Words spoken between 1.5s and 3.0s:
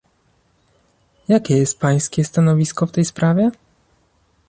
jest pańskie stanowisko w